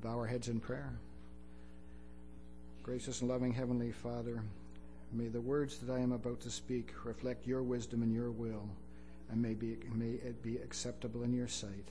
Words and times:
bow 0.00 0.16
our 0.16 0.26
heads 0.26 0.48
in 0.48 0.60
prayer? 0.60 0.92
Gracious 2.82 3.20
and 3.20 3.28
loving 3.28 3.52
Heavenly 3.52 3.92
Father, 3.92 4.42
may 5.12 5.28
the 5.28 5.40
words 5.40 5.78
that 5.78 5.92
I 5.92 5.98
am 5.98 6.12
about 6.12 6.40
to 6.40 6.50
speak 6.50 6.92
reflect 7.04 7.46
your 7.46 7.62
wisdom 7.62 8.02
and 8.02 8.12
your 8.12 8.30
will, 8.30 8.68
and 9.30 9.42
may, 9.42 9.54
be, 9.54 9.76
may 9.94 10.12
it 10.12 10.42
be 10.42 10.56
acceptable 10.56 11.22
in 11.22 11.32
your 11.34 11.48
sight. 11.48 11.88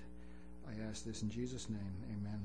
I 0.67 0.89
ask 0.89 1.05
this 1.05 1.21
in 1.21 1.29
Jesus' 1.29 1.69
name. 1.69 1.93
Amen. 2.11 2.41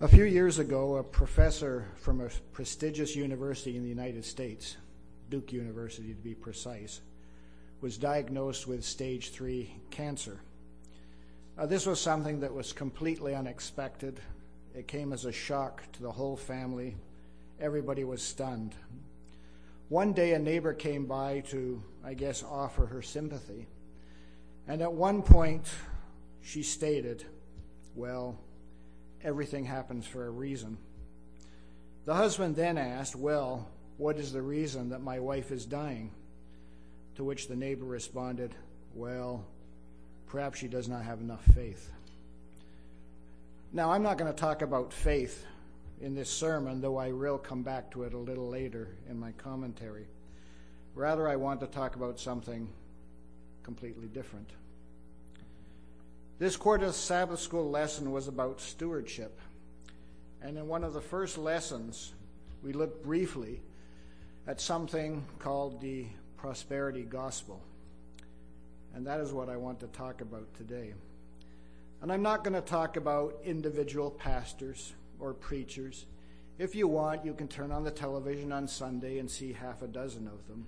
A 0.00 0.08
few 0.08 0.24
years 0.24 0.58
ago, 0.58 0.96
a 0.96 1.02
professor 1.02 1.86
from 1.96 2.20
a 2.20 2.28
prestigious 2.52 3.16
university 3.16 3.76
in 3.76 3.82
the 3.82 3.88
United 3.88 4.24
States, 4.24 4.76
Duke 5.28 5.52
University 5.52 6.14
to 6.14 6.22
be 6.22 6.34
precise, 6.34 7.00
was 7.80 7.98
diagnosed 7.98 8.66
with 8.66 8.84
stage 8.84 9.30
three 9.30 9.74
cancer. 9.90 10.40
This 11.66 11.86
was 11.86 12.00
something 12.00 12.40
that 12.40 12.54
was 12.54 12.72
completely 12.72 13.34
unexpected. 13.34 14.20
It 14.76 14.86
came 14.86 15.12
as 15.12 15.24
a 15.24 15.32
shock 15.32 15.82
to 15.94 16.02
the 16.02 16.12
whole 16.12 16.36
family. 16.36 16.94
Everybody 17.60 18.04
was 18.04 18.22
stunned. 18.22 18.76
One 19.88 20.12
day, 20.12 20.34
a 20.34 20.38
neighbor 20.38 20.72
came 20.72 21.06
by 21.06 21.40
to, 21.48 21.82
I 22.04 22.14
guess, 22.14 22.44
offer 22.44 22.86
her 22.86 23.02
sympathy. 23.02 23.66
And 24.68 24.82
at 24.82 24.92
one 24.92 25.20
point, 25.20 25.68
she 26.42 26.62
stated, 26.62 27.24
Well, 27.96 28.38
everything 29.24 29.64
happens 29.64 30.06
for 30.06 30.26
a 30.26 30.30
reason. 30.30 30.78
The 32.04 32.14
husband 32.14 32.54
then 32.54 32.78
asked, 32.78 33.16
Well, 33.16 33.68
what 33.96 34.16
is 34.16 34.32
the 34.32 34.42
reason 34.42 34.90
that 34.90 35.02
my 35.02 35.18
wife 35.18 35.50
is 35.50 35.66
dying? 35.66 36.12
To 37.16 37.24
which 37.24 37.48
the 37.48 37.56
neighbor 37.56 37.84
responded, 37.84 38.54
Well, 38.94 39.44
perhaps 40.28 40.58
she 40.58 40.68
does 40.68 40.88
not 40.88 41.02
have 41.02 41.20
enough 41.20 41.44
faith. 41.54 41.90
Now, 43.72 43.92
I'm 43.92 44.02
not 44.02 44.18
going 44.18 44.32
to 44.32 44.38
talk 44.38 44.62
about 44.62 44.92
faith 44.92 45.44
in 46.00 46.14
this 46.14 46.30
sermon, 46.30 46.80
though 46.80 46.96
I 46.96 47.12
will 47.12 47.38
come 47.38 47.62
back 47.62 47.90
to 47.92 48.04
it 48.04 48.14
a 48.14 48.18
little 48.18 48.48
later 48.48 48.88
in 49.10 49.18
my 49.18 49.32
commentary. 49.32 50.06
Rather, 50.94 51.28
I 51.28 51.36
want 51.36 51.60
to 51.60 51.66
talk 51.66 51.96
about 51.96 52.18
something 52.18 52.68
completely 53.62 54.06
different. 54.06 54.50
This 56.38 56.56
quarter's 56.56 56.96
Sabbath 56.96 57.40
school 57.40 57.68
lesson 57.68 58.12
was 58.12 58.28
about 58.28 58.60
stewardship. 58.60 59.38
And 60.40 60.56
in 60.56 60.68
one 60.68 60.84
of 60.84 60.94
the 60.94 61.00
first 61.00 61.36
lessons, 61.36 62.12
we 62.62 62.72
looked 62.72 63.02
briefly 63.02 63.60
at 64.46 64.60
something 64.60 65.26
called 65.40 65.80
the 65.80 66.06
prosperity 66.36 67.02
gospel. 67.02 67.60
And 68.98 69.06
that 69.06 69.20
is 69.20 69.32
what 69.32 69.48
I 69.48 69.56
want 69.56 69.78
to 69.78 69.86
talk 69.86 70.22
about 70.22 70.52
today. 70.54 70.92
And 72.02 72.10
I'm 72.10 72.20
not 72.20 72.42
going 72.42 72.54
to 72.54 72.60
talk 72.60 72.96
about 72.96 73.36
individual 73.44 74.10
pastors 74.10 74.92
or 75.20 75.34
preachers. 75.34 76.06
If 76.58 76.74
you 76.74 76.88
want, 76.88 77.24
you 77.24 77.32
can 77.32 77.46
turn 77.46 77.70
on 77.70 77.84
the 77.84 77.92
television 77.92 78.50
on 78.50 78.66
Sunday 78.66 79.20
and 79.20 79.30
see 79.30 79.52
half 79.52 79.82
a 79.82 79.86
dozen 79.86 80.26
of 80.26 80.48
them. 80.48 80.66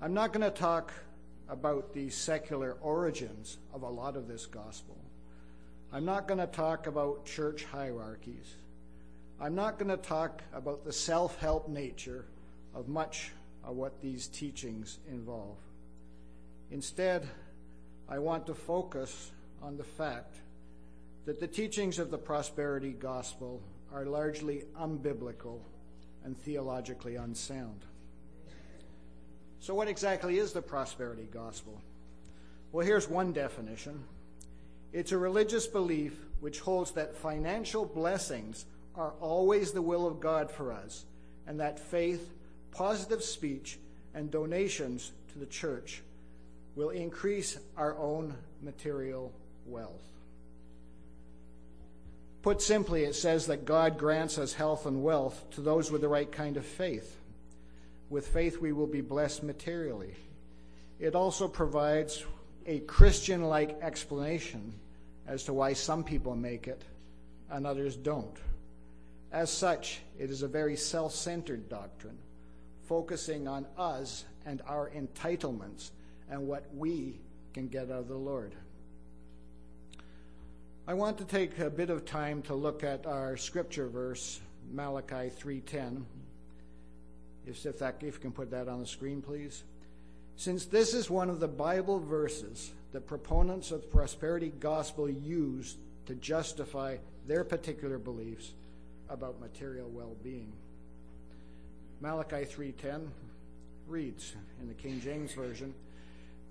I'm 0.00 0.14
not 0.14 0.32
going 0.32 0.50
to 0.50 0.58
talk 0.58 0.94
about 1.46 1.92
the 1.92 2.08
secular 2.08 2.78
origins 2.80 3.58
of 3.74 3.82
a 3.82 3.90
lot 3.90 4.16
of 4.16 4.26
this 4.26 4.46
gospel. 4.46 4.96
I'm 5.92 6.06
not 6.06 6.26
going 6.26 6.40
to 6.40 6.46
talk 6.46 6.86
about 6.86 7.26
church 7.26 7.64
hierarchies. 7.64 8.54
I'm 9.38 9.54
not 9.54 9.78
going 9.78 9.90
to 9.90 9.98
talk 9.98 10.40
about 10.54 10.86
the 10.86 10.94
self 10.94 11.38
help 11.40 11.68
nature 11.68 12.24
of 12.74 12.88
much 12.88 13.32
of 13.62 13.76
what 13.76 14.00
these 14.00 14.28
teachings 14.28 14.98
involve. 15.10 15.58
Instead, 16.70 17.28
I 18.08 18.18
want 18.18 18.46
to 18.46 18.54
focus 18.54 19.30
on 19.62 19.76
the 19.76 19.84
fact 19.84 20.36
that 21.24 21.40
the 21.40 21.46
teachings 21.46 21.98
of 21.98 22.10
the 22.10 22.18
prosperity 22.18 22.92
gospel 22.92 23.62
are 23.92 24.04
largely 24.04 24.64
unbiblical 24.78 25.60
and 26.24 26.36
theologically 26.36 27.16
unsound. 27.16 27.80
So, 29.60 29.74
what 29.74 29.88
exactly 29.88 30.38
is 30.38 30.52
the 30.52 30.60
prosperity 30.60 31.28
gospel? 31.32 31.80
Well, 32.72 32.84
here's 32.84 33.08
one 33.08 33.32
definition 33.32 34.04
it's 34.92 35.12
a 35.12 35.18
religious 35.18 35.66
belief 35.66 36.18
which 36.40 36.60
holds 36.60 36.92
that 36.92 37.16
financial 37.16 37.84
blessings 37.84 38.66
are 38.94 39.12
always 39.20 39.72
the 39.72 39.82
will 39.82 40.06
of 40.06 40.20
God 40.20 40.50
for 40.50 40.72
us, 40.72 41.04
and 41.46 41.58
that 41.60 41.78
faith, 41.78 42.32
positive 42.70 43.22
speech, 43.22 43.78
and 44.14 44.30
donations 44.30 45.12
to 45.32 45.38
the 45.38 45.46
church 45.46 46.02
will 46.74 46.90
increase 46.90 47.58
our 47.76 47.96
own 47.96 48.34
material 48.62 49.32
wealth. 49.66 50.02
Put 52.42 52.60
simply, 52.60 53.04
it 53.04 53.14
says 53.14 53.46
that 53.46 53.64
God 53.64 53.96
grants 53.96 54.36
us 54.36 54.52
health 54.52 54.84
and 54.84 55.02
wealth 55.02 55.42
to 55.52 55.60
those 55.60 55.90
with 55.90 56.02
the 56.02 56.08
right 56.08 56.30
kind 56.30 56.56
of 56.56 56.66
faith. 56.66 57.18
With 58.10 58.28
faith, 58.28 58.60
we 58.60 58.72
will 58.72 58.86
be 58.86 59.00
blessed 59.00 59.42
materially. 59.42 60.14
It 61.00 61.14
also 61.14 61.48
provides 61.48 62.24
a 62.66 62.80
Christian 62.80 63.44
like 63.44 63.80
explanation 63.80 64.74
as 65.26 65.44
to 65.44 65.54
why 65.54 65.72
some 65.72 66.04
people 66.04 66.36
make 66.36 66.68
it 66.68 66.82
and 67.50 67.66
others 67.66 67.96
don't. 67.96 68.36
As 69.32 69.50
such, 69.50 70.00
it 70.18 70.30
is 70.30 70.42
a 70.42 70.48
very 70.48 70.76
self 70.76 71.14
centered 71.14 71.68
doctrine, 71.68 72.18
focusing 72.86 73.48
on 73.48 73.66
us 73.76 74.24
and 74.46 74.62
our 74.66 74.90
entitlements 74.90 75.90
and 76.34 76.48
what 76.48 76.64
we 76.74 77.20
can 77.52 77.68
get 77.68 77.84
out 77.84 78.00
of 78.00 78.08
the 78.08 78.16
Lord. 78.16 78.52
I 80.84 80.94
want 80.94 81.18
to 81.18 81.24
take 81.24 81.60
a 81.60 81.70
bit 81.70 81.90
of 81.90 82.04
time 82.04 82.42
to 82.42 82.56
look 82.56 82.82
at 82.82 83.06
our 83.06 83.36
scripture 83.36 83.86
verse, 83.86 84.40
Malachi 84.72 85.30
3:10. 85.30 86.02
If, 87.46 87.64
if, 87.64 87.78
that, 87.78 87.98
if 88.00 88.14
you 88.14 88.20
can 88.20 88.32
put 88.32 88.50
that 88.50 88.66
on 88.66 88.80
the 88.80 88.86
screen, 88.86 89.22
please. 89.22 89.62
Since 90.34 90.64
this 90.66 90.92
is 90.92 91.08
one 91.08 91.30
of 91.30 91.38
the 91.38 91.46
Bible 91.46 92.00
verses 92.00 92.72
that 92.90 93.06
proponents 93.06 93.70
of 93.70 93.82
the 93.82 93.88
prosperity 93.88 94.52
gospel 94.58 95.08
use 95.08 95.76
to 96.06 96.16
justify 96.16 96.96
their 97.28 97.44
particular 97.44 97.98
beliefs 97.98 98.50
about 99.08 99.40
material 99.40 99.88
well-being. 99.88 100.52
Malachi 102.00 102.44
3:10 102.44 103.06
reads 103.86 104.34
in 104.60 104.66
the 104.66 104.74
King 104.74 105.00
James 105.00 105.32
version, 105.32 105.72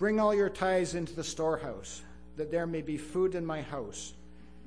"Bring 0.04 0.20
all 0.20 0.36
your 0.36 0.50
tithes 0.50 0.96
into 0.96 1.16
the 1.16 1.24
storehouse, 1.24 2.02
that 2.36 2.52
there 2.52 2.68
may 2.68 2.82
be 2.82 2.98
food 2.98 3.36
in 3.36 3.46
my 3.46 3.62
house, 3.62 4.14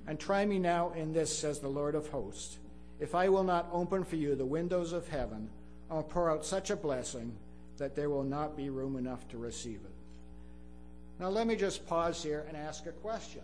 and 0.07 0.19
try 0.19 0.47
me 0.47 0.59
now 0.59 0.95
in 0.95 1.13
this," 1.13 1.39
says 1.39 1.59
the 1.59 1.69
Lord 1.69 1.95
of 1.95 2.09
hosts, 2.09 2.57
"if 3.01 3.15
I 3.15 3.29
will 3.29 3.45
not 3.45 3.69
open 3.71 4.03
for 4.03 4.17
you 4.17 4.35
the 4.35 4.47
windows 4.47 4.95
of 4.95 5.09
heaven 5.09 5.51
I'll 5.91 6.05
pour 6.05 6.31
out 6.31 6.47
such 6.47 6.71
a 6.71 6.75
blessing 6.77 7.37
that 7.77 7.95
there 7.95 8.09
will 8.09 8.25
not 8.25 8.57
be 8.57 8.71
room 8.71 8.97
enough 8.97 9.29
to 9.29 9.37
receive 9.37 9.83
it. 9.85 11.21
Now, 11.21 11.29
let 11.29 11.47
me 11.47 11.55
just 11.55 11.87
pause 11.87 12.23
here 12.23 12.47
and 12.49 12.57
ask 12.57 12.87
a 12.87 12.93
question. 12.93 13.43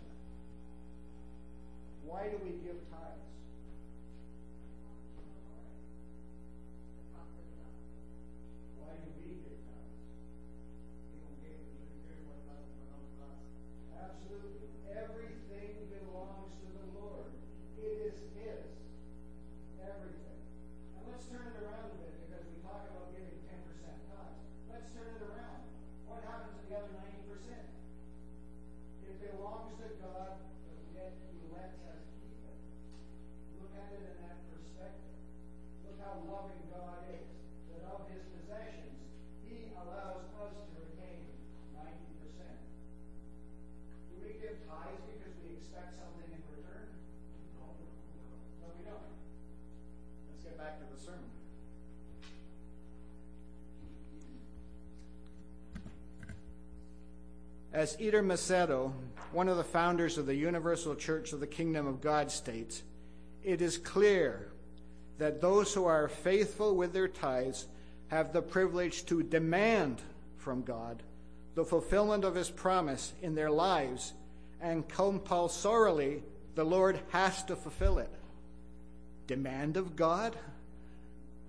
Why 2.07 2.23
do 2.23 2.39
we 2.43 2.53
give 2.65 2.89
tithes? 2.89 3.22
As 57.83 57.97
Edir 57.97 58.23
Macedo, 58.23 58.93
one 59.33 59.49
of 59.49 59.57
the 59.57 59.63
founders 59.65 60.17
of 60.17 60.25
the 60.25 60.33
Universal 60.33 60.95
Church 60.95 61.33
of 61.33 61.41
the 61.41 61.47
Kingdom 61.47 61.85
of 61.85 61.99
God, 61.99 62.31
states, 62.31 62.81
it 63.43 63.61
is 63.61 63.77
clear 63.77 64.47
that 65.17 65.41
those 65.41 65.73
who 65.73 65.83
are 65.83 66.07
faithful 66.07 66.77
with 66.77 66.93
their 66.93 67.09
tithes 67.09 67.65
have 68.07 68.31
the 68.31 68.41
privilege 68.41 69.05
to 69.07 69.21
demand 69.21 70.01
from 70.37 70.61
God 70.61 71.03
the 71.55 71.65
fulfillment 71.65 72.23
of 72.23 72.35
his 72.35 72.49
promise 72.49 73.11
in 73.21 73.35
their 73.35 73.51
lives 73.51 74.13
and 74.61 74.87
compulsorily 74.87 76.23
The 76.55 76.63
Lord 76.63 77.01
has 77.09 77.43
to 77.43 77.57
fulfill 77.57 77.97
it. 77.97 78.15
Demand 79.27 79.75
of 79.75 79.97
God? 79.97 80.37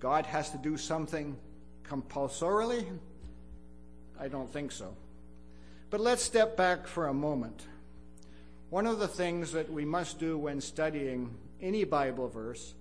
God 0.01 0.27
has 0.27 0.51
to 0.51 0.59
do 0.59 0.79
something 0.79 1.37
compulsorily? 1.85 2.89
I 4.19 4.27
don't 4.27 4.53
think 4.53 4.73
so. 4.73 4.97
But 5.95 6.01
let's 6.01 6.25
step 6.25 6.57
back 6.57 6.89
for 6.89 7.07
a 7.07 7.15
moment. 7.15 7.69
One 8.69 8.89
of 8.89 8.99
the 8.99 9.07
things 9.07 9.53
that 9.53 9.73
we 9.73 9.85
must 9.85 10.19
do 10.19 10.37
when 10.37 10.61
studying 10.61 11.31
any 11.63 11.85
Bible 11.85 12.27
verse 12.27 12.75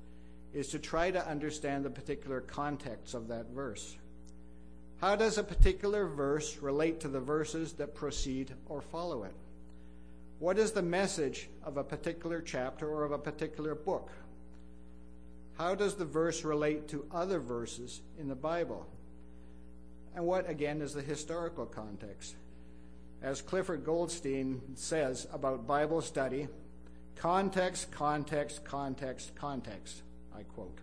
is 0.52 0.70
to 0.70 0.80
try 0.80 1.12
to 1.12 1.28
understand 1.28 1.86
the 1.86 1.92
particular 1.92 2.42
context 2.42 3.14
of 3.14 3.28
that 3.28 3.52
verse. 3.52 3.96
How 5.00 5.16
does 5.16 5.38
a 5.38 5.44
particular 5.44 6.08
verse 6.08 6.58
relate 6.58 7.02
to 7.02 7.08
the 7.08 7.20
verses 7.20 7.74
that 7.74 7.94
precede 7.94 8.52
or 8.66 8.82
follow 8.82 9.26
it? 9.26 9.36
What 10.40 10.58
is 10.58 10.72
the 10.72 10.82
message 10.82 11.50
of 11.64 11.78
a 11.78 11.84
particular 11.84 12.42
chapter 12.42 12.90
or 12.90 13.04
of 13.04 13.12
a 13.12 13.20
particular 13.20 13.76
book? 13.76 14.10
How 15.60 15.76
does 15.76 15.94
the 15.94 16.06
verse 16.06 16.44
relate 16.44 16.88
to 16.88 17.06
other 17.12 17.40
verses 17.40 18.02
in 18.20 18.28
the 18.28 18.34
Bible? 18.34 18.88
And 20.16 20.26
what, 20.26 20.50
again, 20.50 20.82
is 20.82 20.96
the 20.96 21.04
historical 21.04 21.68
context? 21.68 22.38
As 23.24 23.42
Clifford 23.42 23.86
Goldstein 23.86 24.62
says 24.76 25.28
about 25.32 25.66
Bible 25.66 26.02
study, 26.02 26.50
context, 27.16 27.90
context, 27.90 28.66
context, 28.66 29.34
context. 29.34 30.04
I 30.38 30.44
quote. 30.44 30.80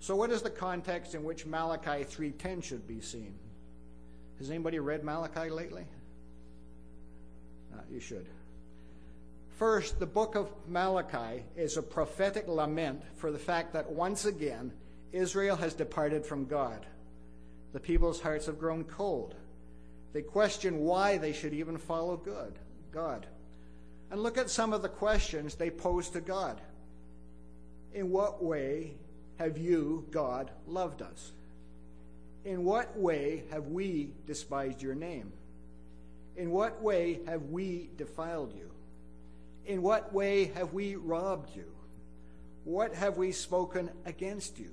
So 0.00 0.14
what 0.14 0.30
is 0.30 0.42
the 0.42 0.50
context 0.50 1.14
in 1.14 1.24
which 1.24 1.46
Malachi 1.46 2.04
3:10 2.04 2.60
should 2.62 2.86
be 2.86 3.00
seen? 3.00 3.34
Has 4.38 4.50
anybody 4.50 4.78
read 4.80 5.02
Malachi 5.02 5.48
lately? 5.48 5.86
Uh, 7.74 7.80
you 7.90 8.00
should. 8.00 8.26
First, 9.56 9.98
the 9.98 10.06
book 10.06 10.34
of 10.34 10.52
Malachi 10.68 11.42
is 11.56 11.78
a 11.78 11.82
prophetic 11.82 12.46
lament 12.46 13.02
for 13.16 13.32
the 13.32 13.38
fact 13.38 13.72
that 13.72 13.90
once 13.90 14.26
again 14.26 14.72
Israel 15.10 15.56
has 15.56 15.72
departed 15.72 16.26
from 16.26 16.44
God. 16.44 16.84
The 17.72 17.80
people's 17.80 18.20
hearts 18.20 18.44
have 18.46 18.58
grown 18.58 18.84
cold. 18.84 19.34
They 20.12 20.22
question 20.22 20.78
why 20.80 21.18
they 21.18 21.32
should 21.32 21.52
even 21.52 21.76
follow 21.76 22.16
good, 22.16 22.58
God. 22.92 23.26
And 24.10 24.22
look 24.22 24.38
at 24.38 24.50
some 24.50 24.72
of 24.72 24.82
the 24.82 24.88
questions 24.88 25.54
they 25.54 25.70
pose 25.70 26.08
to 26.10 26.20
God. 26.20 26.60
In 27.92 28.10
what 28.10 28.42
way 28.42 28.94
have 29.38 29.58
you, 29.58 30.06
God, 30.10 30.50
loved 30.66 31.02
us? 31.02 31.32
In 32.44 32.64
what 32.64 32.98
way 32.98 33.44
have 33.50 33.66
we 33.66 34.10
despised 34.26 34.82
your 34.82 34.94
name? 34.94 35.32
In 36.36 36.50
what 36.50 36.82
way 36.82 37.20
have 37.26 37.42
we 37.44 37.90
defiled 37.96 38.54
you? 38.54 38.70
In 39.66 39.82
what 39.82 40.12
way 40.14 40.46
have 40.54 40.72
we 40.72 40.96
robbed 40.96 41.54
you? 41.54 41.70
What 42.64 42.94
have 42.94 43.16
we 43.18 43.32
spoken 43.32 43.90
against 44.06 44.58
you? 44.58 44.70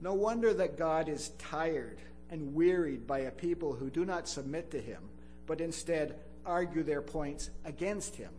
No 0.00 0.14
wonder 0.14 0.52
that 0.54 0.78
God 0.78 1.08
is 1.08 1.30
tired 1.38 1.98
and 2.34 2.52
wearied 2.52 3.06
by 3.06 3.20
a 3.20 3.30
people 3.30 3.72
who 3.72 3.88
do 3.88 4.04
not 4.04 4.28
submit 4.28 4.72
to 4.72 4.80
him, 4.80 5.00
but 5.46 5.60
instead 5.60 6.16
argue 6.44 6.82
their 6.82 7.00
points 7.00 7.48
against 7.64 8.16
him. 8.16 8.30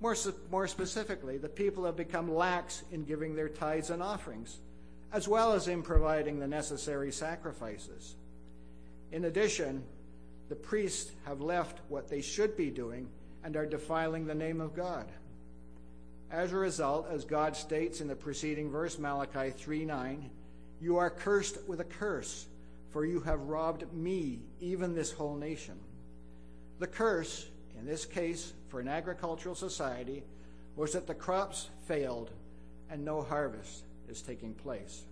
More, 0.00 0.16
more 0.50 0.66
specifically, 0.66 1.36
the 1.36 1.50
people 1.50 1.84
have 1.84 1.96
become 1.96 2.34
lax 2.34 2.82
in 2.90 3.04
giving 3.04 3.34
their 3.34 3.50
tithes 3.50 3.90
and 3.90 4.02
offerings, 4.02 4.58
as 5.12 5.28
well 5.28 5.52
as 5.52 5.68
in 5.68 5.82
providing 5.82 6.38
the 6.38 6.48
necessary 6.48 7.12
sacrifices. 7.12 8.16
In 9.12 9.26
addition, 9.26 9.84
the 10.48 10.56
priests 10.56 11.12
have 11.26 11.42
left 11.42 11.80
what 11.88 12.08
they 12.08 12.22
should 12.22 12.56
be 12.56 12.70
doing 12.70 13.06
and 13.44 13.54
are 13.54 13.66
defiling 13.66 14.24
the 14.24 14.34
name 14.34 14.62
of 14.62 14.74
God. 14.74 15.06
As 16.30 16.52
a 16.52 16.56
result, 16.56 17.06
as 17.10 17.26
God 17.26 17.54
states 17.54 18.00
in 18.00 18.08
the 18.08 18.16
preceding 18.16 18.70
verse, 18.70 18.98
Malachi 18.98 19.50
3 19.50 19.84
9, 19.84 20.30
you 20.80 20.96
are 20.96 21.10
cursed 21.10 21.58
with 21.68 21.80
a 21.80 21.84
curse, 21.84 22.46
for 22.90 23.04
you 23.04 23.20
have 23.20 23.40
robbed 23.42 23.92
me, 23.92 24.40
even 24.60 24.94
this 24.94 25.12
whole 25.12 25.36
nation. 25.36 25.78
The 26.78 26.86
curse, 26.86 27.46
in 27.78 27.86
this 27.86 28.04
case 28.04 28.54
for 28.68 28.80
an 28.80 28.88
agricultural 28.88 29.54
society, 29.54 30.22
was 30.76 30.92
that 30.92 31.06
the 31.06 31.14
crops 31.14 31.68
failed 31.86 32.30
and 32.88 33.04
no 33.04 33.22
harvest 33.22 33.84
is 34.08 34.22
taking 34.22 34.54
place. 34.54 35.04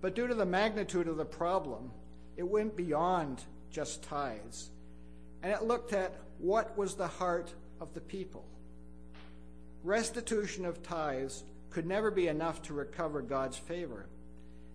But 0.00 0.14
due 0.14 0.26
to 0.26 0.34
the 0.34 0.46
magnitude 0.46 1.06
of 1.06 1.16
the 1.16 1.24
problem, 1.24 1.90
it 2.36 2.42
went 2.42 2.76
beyond 2.76 3.42
just 3.70 4.02
tithes, 4.02 4.70
and 5.42 5.52
it 5.52 5.62
looked 5.62 5.92
at 5.92 6.16
what 6.38 6.76
was 6.76 6.94
the 6.94 7.06
heart 7.06 7.52
of 7.80 7.94
the 7.94 8.00
people. 8.00 8.44
Restitution 9.84 10.64
of 10.64 10.82
tithes 10.82 11.44
could 11.70 11.86
never 11.86 12.10
be 12.10 12.28
enough 12.28 12.62
to 12.62 12.74
recover 12.74 13.22
God's 13.22 13.56
favor. 13.56 14.06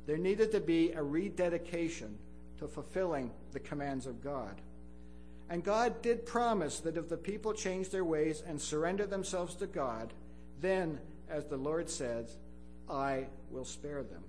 There 0.08 0.18
needed 0.18 0.52
to 0.54 0.60
be 0.60 0.94
a 0.94 1.04
rededication 1.04 2.18
to 2.60 2.68
fulfilling 2.68 3.32
the 3.52 3.60
commands 3.60 4.08
of 4.08 4.24
God. 4.24 4.60
And 5.50 5.64
God 5.64 6.02
did 6.02 6.26
promise 6.26 6.80
that 6.80 6.98
if 6.98 7.08
the 7.08 7.18
people 7.18 7.54
changed 7.54 7.92
their 7.92 8.04
ways 8.04 8.42
and 8.46 8.60
surrendered 8.60 9.10
themselves 9.10 9.56
to 9.56 9.68
God, 9.68 10.14
then, 10.60 11.00
as 11.30 11.46
the 11.46 11.58
Lord 11.58 11.90
says, 11.90 12.36
I 12.90 13.28
will 13.52 13.66
spare 13.66 14.04
them. 14.04 14.24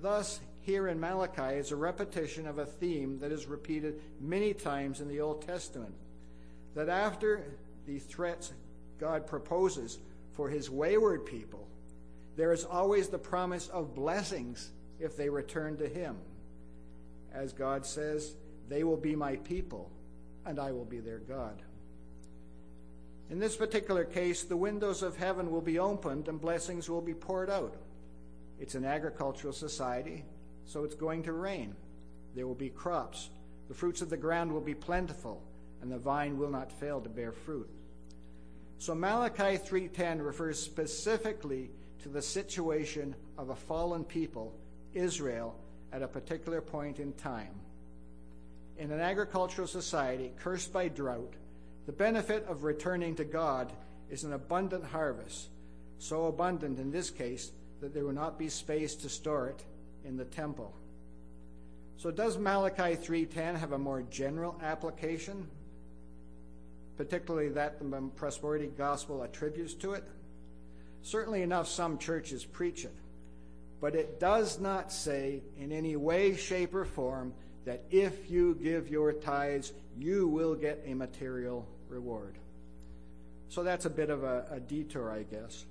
Thus, 0.00 0.40
here 0.62 0.88
in 0.88 0.98
Malachi 0.98 1.56
is 1.56 1.72
a 1.72 1.76
repetition 1.76 2.46
of 2.46 2.58
a 2.58 2.66
theme 2.66 3.18
that 3.18 3.32
is 3.32 3.46
repeated 3.46 4.00
many 4.20 4.54
times 4.54 5.00
in 5.00 5.08
the 5.08 5.20
Old 5.20 5.42
Testament 5.42 5.94
that 6.74 6.88
after 6.88 7.44
the 7.86 7.98
threats 7.98 8.52
God 8.98 9.26
proposes 9.26 9.98
for 10.32 10.48
his 10.48 10.70
wayward 10.70 11.26
people, 11.26 11.68
there 12.36 12.52
is 12.52 12.64
always 12.64 13.08
the 13.08 13.18
promise 13.18 13.68
of 13.68 13.94
blessings 13.94 14.70
if 14.98 15.16
they 15.16 15.28
return 15.28 15.76
to 15.78 15.88
him. 15.88 16.16
As 17.32 17.52
God 17.52 17.84
says, 17.84 18.34
they 18.68 18.84
will 18.84 18.96
be 18.96 19.14
my 19.14 19.36
people, 19.36 19.90
and 20.46 20.58
I 20.58 20.72
will 20.72 20.84
be 20.84 21.00
their 21.00 21.18
God. 21.18 21.62
In 23.30 23.38
this 23.38 23.56
particular 23.56 24.04
case, 24.04 24.44
the 24.44 24.56
windows 24.56 25.02
of 25.02 25.16
heaven 25.16 25.50
will 25.50 25.62
be 25.62 25.78
opened 25.78 26.28
and 26.28 26.40
blessings 26.40 26.90
will 26.90 27.00
be 27.00 27.14
poured 27.14 27.50
out. 27.50 27.74
It's 28.60 28.74
an 28.74 28.84
agricultural 28.84 29.52
society, 29.52 30.24
so 30.66 30.84
it's 30.84 30.94
going 30.94 31.22
to 31.24 31.32
rain. 31.32 31.74
There 32.34 32.46
will 32.46 32.54
be 32.54 32.68
crops. 32.68 33.30
The 33.68 33.74
fruits 33.74 34.02
of 34.02 34.10
the 34.10 34.16
ground 34.16 34.52
will 34.52 34.60
be 34.60 34.74
plentiful 34.74 35.42
and 35.80 35.90
the 35.90 35.98
vine 35.98 36.38
will 36.38 36.50
not 36.50 36.72
fail 36.72 37.00
to 37.00 37.08
bear 37.08 37.32
fruit. 37.32 37.68
So 38.78 38.94
Malachi 38.94 39.58
3:10 39.58 40.20
refers 40.22 40.58
specifically 40.58 41.70
to 42.02 42.08
the 42.08 42.22
situation 42.22 43.14
of 43.38 43.50
a 43.50 43.56
fallen 43.56 44.04
people, 44.04 44.54
Israel, 44.92 45.54
at 45.92 46.02
a 46.02 46.08
particular 46.08 46.60
point 46.60 46.98
in 46.98 47.12
time. 47.14 47.54
In 48.78 48.90
an 48.90 49.00
agricultural 49.00 49.68
society 49.68 50.32
cursed 50.38 50.72
by 50.72 50.88
drought, 50.88 51.34
the 51.86 51.92
benefit 51.92 52.44
of 52.48 52.64
returning 52.64 53.14
to 53.16 53.24
God 53.24 53.72
is 54.10 54.24
an 54.24 54.32
abundant 54.32 54.84
harvest, 54.84 55.48
so 55.98 56.26
abundant 56.26 56.78
in 56.78 56.90
this 56.90 57.10
case 57.10 57.52
that 57.80 57.94
there 57.94 58.04
will 58.04 58.12
not 58.12 58.38
be 58.38 58.48
space 58.48 58.94
to 58.96 59.08
store 59.08 59.48
it 59.48 59.64
in 60.04 60.16
the 60.16 60.24
temple. 60.24 60.74
So 61.96 62.10
does 62.10 62.36
Malachi 62.36 62.96
3:10 62.96 63.54
have 63.56 63.72
a 63.72 63.78
more 63.78 64.02
general 64.02 64.58
application 64.62 65.48
particularly 66.96 67.48
that 67.50 67.78
the 67.78 68.10
prosperity 68.16 68.70
gospel 68.78 69.22
attributes 69.22 69.74
to 69.74 69.92
it. 69.92 70.04
Certainly 71.04 71.42
enough, 71.42 71.68
some 71.68 71.98
churches 71.98 72.46
preach 72.46 72.86
it. 72.86 72.94
But 73.78 73.94
it 73.94 74.18
does 74.18 74.58
not 74.58 74.90
say 74.90 75.42
in 75.60 75.70
any 75.70 75.96
way, 75.96 76.34
shape, 76.34 76.74
or 76.74 76.86
form 76.86 77.34
that 77.66 77.84
if 77.90 78.30
you 78.30 78.54
give 78.54 78.88
your 78.88 79.12
tithes, 79.12 79.74
you 79.98 80.26
will 80.26 80.54
get 80.54 80.82
a 80.86 80.94
material 80.94 81.68
reward. 81.90 82.38
So 83.50 83.62
that's 83.62 83.84
a 83.84 83.90
bit 83.90 84.08
of 84.08 84.24
a, 84.24 84.46
a 84.50 84.60
detour, 84.60 85.12
I 85.12 85.24
guess. 85.24 85.66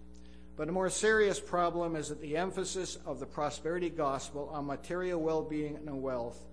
But 0.56 0.70
a 0.70 0.72
more 0.72 0.92
serious 0.92 1.40
problem 1.40 1.96
is 1.96 2.10
that 2.10 2.22
the 2.22 2.38
emphasis 2.38 3.00
of 3.04 3.20
the 3.20 3.26
prosperity 3.26 3.90
gospel 3.90 4.52
on 4.54 4.68
material 4.68 5.20
well 5.20 5.42
being 5.42 5.78
and 5.78 6.00
wealth 6.00 6.46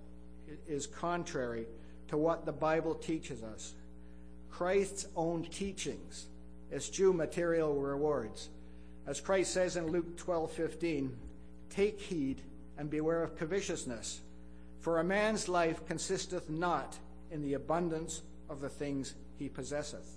is 0.66 0.86
contrary 0.86 1.66
to 2.08 2.16
what 2.16 2.46
the 2.46 2.52
Bible 2.52 2.94
teaches 2.94 3.42
us. 3.42 3.74
Christ's 4.50 5.06
own 5.14 5.44
teachings 5.44 6.28
eschew 6.72 7.12
material 7.12 7.74
rewards. 7.74 8.48
As 9.06 9.20
Christ 9.20 9.52
says 9.52 9.76
in 9.76 9.88
Luke 9.88 10.16
12:15, 10.16 11.16
"Take 11.68 12.00
heed 12.00 12.42
and 12.76 12.90
beware 12.90 13.22
of 13.22 13.36
covetousness, 13.36 14.20
for 14.78 14.98
a 14.98 15.04
man's 15.04 15.48
life 15.48 15.84
consisteth 15.86 16.48
not 16.48 16.98
in 17.30 17.42
the 17.42 17.54
abundance 17.54 18.22
of 18.48 18.60
the 18.60 18.68
things 18.68 19.14
he 19.38 19.48
possesseth." 19.48 20.16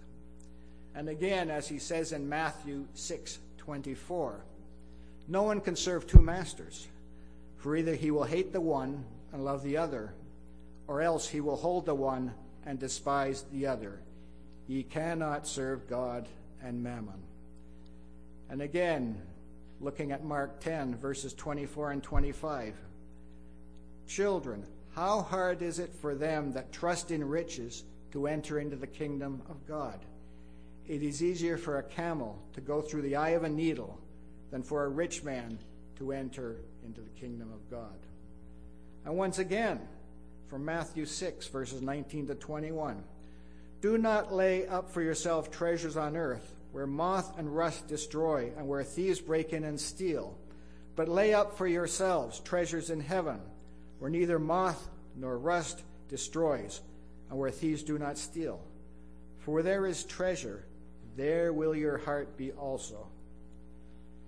And 0.96 1.10
again, 1.10 1.50
as 1.50 1.68
he 1.68 1.80
says 1.80 2.12
in 2.12 2.30
Matthew 2.30 2.88
6:24, 2.94 4.44
"No 5.28 5.44
one 5.44 5.62
can 5.62 5.76
serve 5.76 6.06
two 6.06 6.22
masters, 6.22 6.88
for 7.58 7.76
either 7.76 7.96
he 7.96 8.12
will 8.12 8.26
hate 8.26 8.54
the 8.54 8.62
one 8.62 9.06
and 9.32 9.44
love 9.44 9.64
the 9.64 9.78
other, 9.78 10.14
or 10.88 11.02
else 11.02 11.30
he 11.30 11.42
will 11.42 11.56
hold 11.56 11.86
the 11.86 11.96
one 11.96 12.34
and 12.66 12.78
despise 12.80 13.44
the 13.52 13.66
other." 13.66 14.00
Ye 14.68 14.84
cannot 14.84 15.48
serve 15.48 15.88
God 15.88 16.28
and 16.62 16.84
mammon. 16.84 17.22
And 18.50 18.62
again, 18.62 19.22
looking 19.80 20.12
at 20.12 20.24
Mark 20.24 20.60
10, 20.60 20.96
verses 20.98 21.34
24 21.34 21.92
and 21.92 22.04
25. 22.04 22.76
Children, 24.08 24.66
how 24.96 25.22
hard 25.22 25.62
is 25.62 25.80
it 25.80 25.92
for 26.02 26.16
them 26.16 26.54
that 26.54 26.72
trust 26.72 27.12
in 27.12 27.28
riches 27.28 27.84
to 28.12 28.28
enter 28.28 28.60
into 28.60 28.76
the 28.76 28.88
kingdom 28.88 29.42
of 29.50 29.68
God? 29.68 30.00
It 30.88 31.02
is 31.02 31.24
easier 31.24 31.58
for 31.58 31.78
a 31.78 31.84
camel 31.84 32.38
to 32.54 32.62
go 32.62 32.82
through 32.82 33.04
the 33.04 33.16
eye 33.16 33.30
of 33.30 33.44
a 33.44 33.50
needle 33.50 34.00
than 34.52 34.64
for 34.64 34.84
a 34.84 34.90
rich 34.90 35.24
man 35.24 35.58
to 35.98 36.12
enter 36.12 36.58
into 36.86 37.02
the 37.02 37.10
kingdom 37.10 37.52
of 37.52 37.70
God. 37.72 37.98
And 39.06 39.18
once 39.18 39.40
again, 39.40 39.80
from 40.48 40.66
Matthew 40.66 41.06
6, 41.06 41.48
verses 41.48 41.82
19 41.82 42.28
to 42.28 42.36
21. 42.36 43.04
Do 43.82 43.98
not 43.98 44.32
lay 44.32 44.68
up 44.68 44.92
for 44.92 45.02
yourself 45.02 45.50
treasures 45.50 45.98
on 45.98 46.16
earth, 46.16 46.54
where 46.74 46.88
moth 46.88 47.38
and 47.38 47.56
rust 47.56 47.88
destroy, 47.88 48.52
and 48.58 48.68
where 48.68 48.84
thieves 48.84 49.22
break 49.22 49.54
in 49.54 49.64
and 49.64 49.80
steal. 49.80 50.36
But 50.96 51.08
lay 51.08 51.34
up 51.34 51.58
for 51.58 51.68
yourselves 51.68 52.40
treasures 52.40 52.90
in 52.90 53.00
heaven, 53.00 53.40
where 54.00 54.12
neither 54.12 54.40
moth 54.40 54.90
nor 55.16 55.38
rust 55.38 55.84
destroys, 56.10 56.82
and 57.30 57.40
where 57.40 57.52
thieves 57.52 57.84
do 57.84 57.98
not 57.98 58.18
steal. 58.18 58.60
For 59.40 59.52
where 59.54 59.64
there 59.64 59.86
is 59.86 60.04
treasure, 60.04 60.66
there 61.16 61.54
will 61.54 61.76
your 61.76 62.00
heart 62.00 62.38
be 62.38 62.52
also. 62.52 63.08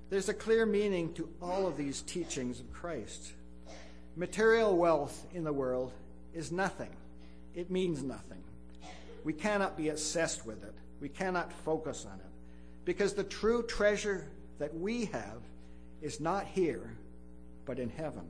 There's 0.10 0.30
a 0.30 0.34
clear 0.34 0.66
meaning 0.66 1.14
to 1.14 1.28
all 1.42 1.66
of 1.66 1.78
these 1.78 2.02
teachings 2.04 2.60
of 2.60 2.72
Christ. 2.72 3.32
Material 4.16 4.78
wealth 4.78 5.25
in 5.34 5.44
the 5.44 5.52
world 5.52 5.92
is 6.34 6.52
nothing, 6.52 6.96
it 7.56 7.72
means 7.72 8.04
nothing. 8.04 8.44
We 9.24 9.34
cannot 9.34 9.75
be 9.75 9.90
obsessed 9.90 10.46
with 10.46 10.64
it, 10.64 10.75
we 11.02 11.10
cannot 11.10 11.52
focus 11.52 12.06
on 12.06 12.20
it, 12.20 12.25
because 12.86 13.13
the 13.13 13.24
true 13.24 13.63
treasure 13.63 14.27
that 14.60 14.74
we 14.74 15.06
have 15.06 15.42
is 16.01 16.20
not 16.20 16.46
here, 16.46 16.96
but 17.65 17.80
in 17.80 17.89
heaven. 17.89 18.30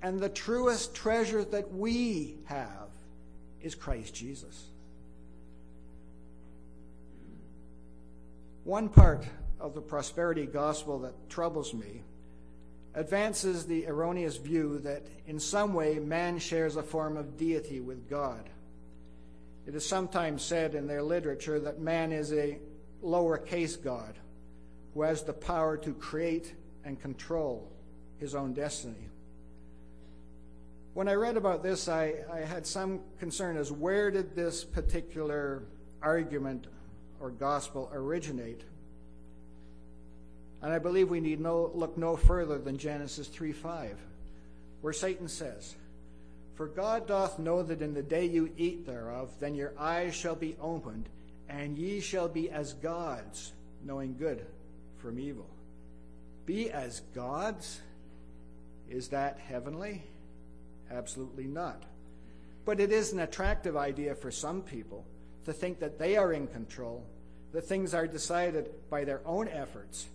And 0.00 0.20
the 0.20 0.28
truest 0.28 0.94
treasure 0.94 1.44
that 1.44 1.74
we 1.74 2.36
have 2.44 2.88
is 3.60 3.74
Christ 3.74 4.14
Jesus. 4.14 4.66
One 8.62 8.88
part 8.88 9.26
of 9.58 9.74
the 9.74 9.80
prosperity 9.80 10.46
gospel 10.46 11.00
that 11.00 11.28
troubles 11.28 11.74
me 11.74 12.02
advances 12.94 13.66
the 13.66 13.86
erroneous 13.86 14.36
view 14.36 14.78
that 14.80 15.02
in 15.26 15.40
some 15.40 15.74
way 15.74 15.98
man 15.98 16.38
shares 16.38 16.76
a 16.76 16.82
form 16.82 17.16
of 17.16 17.36
deity 17.36 17.80
with 17.80 18.08
God. 18.08 18.48
It 19.66 19.74
is 19.74 19.84
sometimes 19.84 20.42
said 20.42 20.74
in 20.74 20.86
their 20.86 21.02
literature 21.02 21.60
that 21.60 21.80
man 21.80 22.12
is 22.12 22.32
a 22.32 22.58
lowercase 23.02 23.82
God 23.82 24.14
who 24.94 25.02
has 25.02 25.22
the 25.22 25.32
power 25.32 25.76
to 25.76 25.92
create 25.94 26.54
and 26.84 27.00
control 27.00 27.70
his 28.18 28.34
own 28.34 28.52
destiny. 28.52 29.08
When 30.94 31.06
I 31.08 31.14
read 31.14 31.36
about 31.36 31.62
this, 31.62 31.88
I, 31.88 32.14
I 32.32 32.38
had 32.38 32.66
some 32.66 33.00
concern 33.20 33.56
as 33.56 33.70
where 33.70 34.10
did 34.10 34.34
this 34.34 34.64
particular 34.64 35.62
argument 36.02 36.66
or 37.20 37.30
gospel 37.30 37.90
originate? 37.92 38.62
And 40.60 40.72
I 40.72 40.80
believe 40.80 41.08
we 41.08 41.20
need 41.20 41.40
no, 41.40 41.70
look 41.74 41.96
no 41.96 42.16
further 42.16 42.58
than 42.58 42.78
Genesis 42.78 43.28
3 43.28 43.52
5, 43.52 43.96
where 44.80 44.92
Satan 44.92 45.28
says, 45.28 45.76
For 46.54 46.66
God 46.66 47.06
doth 47.06 47.38
know 47.38 47.62
that 47.62 47.80
in 47.80 47.94
the 47.94 48.02
day 48.02 48.24
you 48.24 48.50
eat 48.56 48.84
thereof, 48.84 49.30
then 49.38 49.54
your 49.54 49.74
eyes 49.78 50.16
shall 50.16 50.34
be 50.34 50.56
opened, 50.60 51.08
and 51.48 51.78
ye 51.78 52.00
shall 52.00 52.28
be 52.28 52.50
as 52.50 52.74
gods, 52.74 53.52
knowing 53.84 54.16
good 54.18 54.44
from 54.98 55.18
evil. 55.18 55.48
Be 56.46 56.70
as 56.70 57.00
gods? 57.14 57.80
Is 58.88 59.08
that 59.08 59.38
heavenly? 59.38 60.02
Absolutely 60.90 61.44
not. 61.44 61.82
But 62.64 62.80
it 62.80 62.92
is 62.92 63.12
an 63.12 63.20
attractive 63.20 63.76
idea 63.76 64.14
for 64.14 64.30
some 64.30 64.62
people 64.62 65.04
to 65.44 65.52
think 65.52 65.80
that 65.80 65.98
they 65.98 66.16
are 66.16 66.32
in 66.32 66.46
control, 66.46 67.04
that 67.52 67.64
things 67.64 67.94
are 67.94 68.06
decided 68.06 68.70
by 68.90 69.04
their 69.04 69.20
own 69.24 69.48
efforts, 69.48 70.06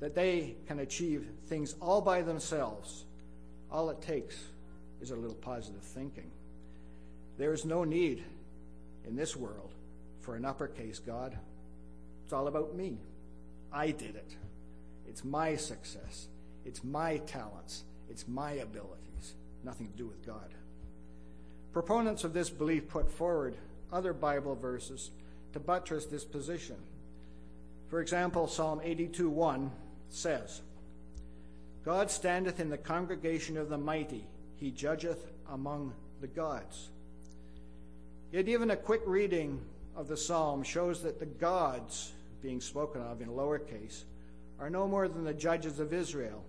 that 0.00 0.14
they 0.14 0.54
can 0.66 0.80
achieve 0.80 1.26
things 1.46 1.74
all 1.80 2.00
by 2.00 2.22
themselves. 2.22 3.04
All 3.70 3.90
it 3.90 4.00
takes 4.02 4.36
is 5.00 5.10
a 5.10 5.16
little 5.16 5.36
positive 5.36 5.82
thinking. 5.82 6.30
There 7.38 7.52
is 7.52 7.64
no 7.64 7.84
need 7.84 8.22
in 9.06 9.16
this 9.16 9.36
world 9.36 9.72
for 10.26 10.34
an 10.34 10.44
uppercase 10.44 10.98
God. 10.98 11.38
It's 12.24 12.32
all 12.32 12.48
about 12.48 12.74
me. 12.74 12.98
I 13.72 13.92
did 13.92 14.16
it. 14.16 14.36
It's 15.08 15.24
my 15.24 15.54
success. 15.54 16.26
It's 16.64 16.82
my 16.82 17.18
talents. 17.18 17.84
It's 18.10 18.26
my 18.26 18.54
abilities. 18.54 19.34
Nothing 19.62 19.88
to 19.88 19.96
do 19.96 20.06
with 20.06 20.26
God. 20.26 20.52
Proponents 21.72 22.24
of 22.24 22.32
this 22.32 22.50
belief 22.50 22.88
put 22.88 23.08
forward 23.08 23.54
other 23.92 24.12
Bible 24.12 24.56
verses 24.56 25.12
to 25.52 25.60
buttress 25.60 26.06
this 26.06 26.24
position. 26.24 26.76
For 27.88 28.00
example, 28.00 28.48
Psalm 28.48 28.80
82 28.82 29.30
1 29.30 29.70
says, 30.08 30.60
God 31.84 32.10
standeth 32.10 32.58
in 32.58 32.68
the 32.68 32.76
congregation 32.76 33.56
of 33.56 33.68
the 33.68 33.78
mighty, 33.78 34.26
he 34.56 34.72
judgeth 34.72 35.24
among 35.52 35.94
the 36.20 36.26
gods. 36.26 36.88
Yet, 38.32 38.48
even 38.48 38.72
a 38.72 38.76
quick 38.76 39.02
reading 39.06 39.60
of 39.96 40.08
the 40.08 40.16
psalm 40.16 40.62
shows 40.62 41.02
that 41.02 41.18
the 41.18 41.26
gods, 41.26 42.12
being 42.42 42.60
spoken 42.60 43.00
of 43.00 43.22
in 43.22 43.28
lowercase, 43.28 44.04
are 44.60 44.70
no 44.70 44.86
more 44.86 45.08
than 45.08 45.24
the 45.24 45.34
judges 45.34 45.80
of 45.80 45.92
Israel, 45.92 46.44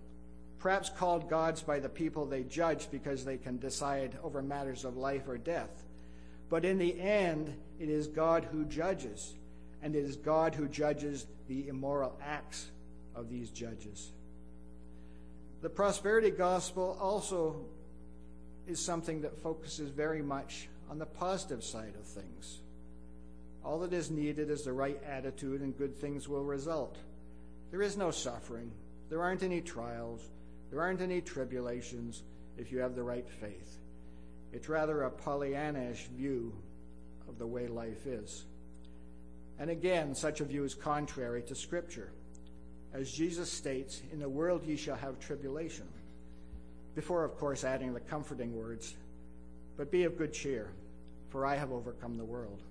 perhaps 0.59 0.89
called 0.89 1.29
gods 1.29 1.61
by 1.61 1.79
the 1.79 1.89
people 1.89 2.25
they 2.25 2.43
judge 2.43 2.89
because 2.91 3.23
they 3.23 3.37
can 3.37 3.57
decide 3.57 4.17
over 4.23 4.41
matters 4.41 4.85
of 4.85 4.97
life 4.97 5.27
or 5.27 5.37
death. 5.37 5.83
But 6.49 6.65
in 6.65 6.77
the 6.77 6.99
end, 6.99 7.53
it 7.79 7.89
is 7.89 8.07
God 8.07 8.45
who 8.51 8.65
judges, 8.65 9.33
and 9.81 9.95
it 9.95 10.03
is 10.03 10.15
God 10.15 10.55
who 10.55 10.67
judges 10.67 11.25
the 11.47 11.67
immoral 11.67 12.17
acts 12.21 12.67
of 13.15 13.29
these 13.29 13.49
judges. 13.49 14.11
The 15.61 15.69
prosperity 15.69 16.31
gospel 16.31 16.97
also 17.01 17.65
is 18.67 18.79
something 18.79 19.21
that 19.21 19.41
focuses 19.41 19.89
very 19.89 20.21
much 20.21 20.67
on 20.89 20.99
the 20.99 21.05
positive 21.05 21.63
side 21.63 21.93
of 21.99 22.05
things. 22.05 22.59
All 23.67 23.79
that 23.79 23.91
is 23.91 24.09
needed 24.09 24.49
is 24.49 24.63
the 24.63 24.71
right 24.71 24.97
attitude, 25.03 25.59
and 25.59 25.77
good 25.77 25.93
things 25.93 26.29
will 26.29 26.45
result. 26.45 26.97
There 27.69 27.81
is 27.81 27.97
no 27.97 28.11
suffering, 28.11 28.71
there 29.09 29.21
aren't 29.21 29.43
any 29.43 29.59
trials, 29.59 30.21
there 30.71 30.79
aren't 30.79 31.01
any 31.01 31.19
tribulations 31.19 32.23
if 32.57 32.71
you 32.71 32.79
have 32.79 32.95
the 32.95 33.03
right 33.03 33.27
faith. 33.29 33.77
It's 34.53 34.69
rather 34.69 35.03
a 35.03 35.11
Pollyannish 35.11 36.07
view 36.15 36.53
of 37.27 37.37
the 37.37 37.45
way 37.45 37.67
life 37.67 38.07
is. 38.07 38.45
And 39.59 39.69
again, 39.69 40.15
such 40.15 40.39
a 40.39 40.45
view 40.45 40.63
is 40.63 40.73
contrary 40.73 41.43
to 41.43 41.53
Scripture. 41.53 42.13
As 42.93 43.11
Jesus 43.11 43.51
states, 43.51 44.01
In 44.13 44.19
the 44.19 44.29
world 44.29 44.63
ye 44.63 44.77
shall 44.77 44.95
have 44.95 45.19
tribulation. 45.19 45.89
Before, 46.95 47.25
of 47.25 47.37
course, 47.37 47.65
adding 47.65 47.93
the 47.93 47.99
comforting 47.99 48.55
words, 48.55 48.95
But 49.75 49.91
be 49.91 50.05
of 50.05 50.17
good 50.17 50.31
cheer, 50.31 50.69
for 51.27 51.45
I 51.45 51.57
have 51.57 51.73
overcome 51.73 52.17
the 52.17 52.23
world. 52.23 52.61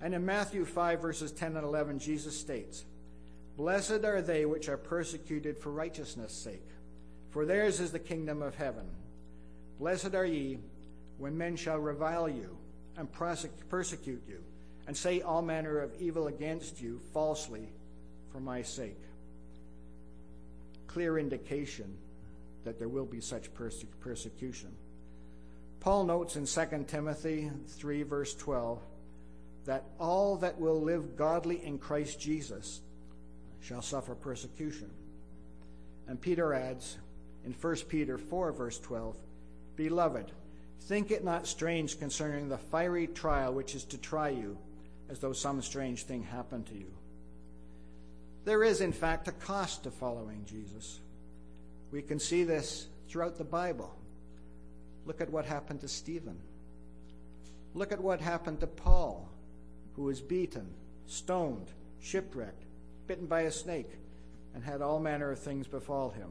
And 0.00 0.14
in 0.14 0.26
Matthew 0.26 0.64
5, 0.64 1.00
verses 1.00 1.32
10 1.32 1.56
and 1.56 1.64
11, 1.64 1.98
Jesus 1.98 2.38
states, 2.38 2.84
Blessed 3.56 4.04
are 4.04 4.20
they 4.20 4.44
which 4.44 4.68
are 4.68 4.76
persecuted 4.76 5.56
for 5.56 5.70
righteousness' 5.70 6.34
sake, 6.34 6.68
for 7.30 7.46
theirs 7.46 7.80
is 7.80 7.92
the 7.92 7.98
kingdom 7.98 8.42
of 8.42 8.54
heaven. 8.54 8.86
Blessed 9.78 10.14
are 10.14 10.26
ye 10.26 10.58
when 11.18 11.38
men 11.38 11.56
shall 11.56 11.78
revile 11.78 12.28
you 12.28 12.56
and 12.98 13.08
persecute 13.12 14.22
you, 14.28 14.42
and 14.86 14.96
say 14.96 15.20
all 15.20 15.42
manner 15.42 15.78
of 15.78 15.94
evil 16.00 16.28
against 16.28 16.80
you 16.80 17.00
falsely 17.12 17.68
for 18.32 18.40
my 18.40 18.62
sake. 18.62 19.00
Clear 20.86 21.18
indication 21.18 21.96
that 22.64 22.78
there 22.78 22.88
will 22.88 23.04
be 23.04 23.20
such 23.20 23.52
perse- 23.54 23.84
persecution. 24.00 24.70
Paul 25.80 26.04
notes 26.04 26.36
in 26.36 26.46
2 26.46 26.84
Timothy 26.88 27.50
3, 27.68 28.02
verse 28.02 28.34
12, 28.34 28.80
that 29.66 29.84
all 29.98 30.36
that 30.38 30.58
will 30.58 30.80
live 30.80 31.16
godly 31.16 31.64
in 31.64 31.78
Christ 31.78 32.20
Jesus 32.20 32.80
shall 33.60 33.82
suffer 33.82 34.14
persecution. 34.14 34.90
And 36.08 36.20
Peter 36.20 36.54
adds 36.54 36.98
in 37.44 37.52
1 37.52 37.76
Peter 37.88 38.16
4, 38.18 38.52
verse 38.52 38.78
12, 38.78 39.16
Beloved, 39.76 40.32
think 40.82 41.10
it 41.10 41.24
not 41.24 41.46
strange 41.46 41.98
concerning 41.98 42.48
the 42.48 42.58
fiery 42.58 43.08
trial 43.08 43.52
which 43.52 43.74
is 43.74 43.84
to 43.84 43.98
try 43.98 44.28
you, 44.28 44.56
as 45.08 45.18
though 45.18 45.32
some 45.32 45.60
strange 45.62 46.04
thing 46.04 46.22
happened 46.22 46.66
to 46.66 46.74
you. 46.74 46.92
There 48.44 48.62
is, 48.62 48.80
in 48.80 48.92
fact, 48.92 49.26
a 49.26 49.32
cost 49.32 49.82
to 49.82 49.90
following 49.90 50.44
Jesus. 50.44 51.00
We 51.90 52.02
can 52.02 52.20
see 52.20 52.44
this 52.44 52.86
throughout 53.08 53.38
the 53.38 53.44
Bible. 53.44 53.92
Look 55.04 55.20
at 55.20 55.30
what 55.30 55.44
happened 55.44 55.80
to 55.80 55.88
Stephen. 55.88 56.38
Look 57.74 57.92
at 57.92 58.00
what 58.00 58.20
happened 58.20 58.60
to 58.60 58.66
Paul, 58.66 59.28
who 59.96 60.02
was 60.02 60.20
beaten, 60.20 60.68
stoned, 61.06 61.70
shipwrecked, 62.00 62.62
bitten 63.06 63.26
by 63.26 63.42
a 63.42 63.50
snake, 63.50 63.90
and 64.54 64.62
had 64.62 64.82
all 64.82 65.00
manner 65.00 65.30
of 65.30 65.38
things 65.38 65.66
befall 65.66 66.10
him. 66.10 66.28